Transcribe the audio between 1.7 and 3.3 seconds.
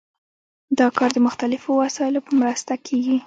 وسایلو په مرسته کیږي.